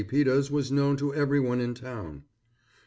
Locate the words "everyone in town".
1.13-2.23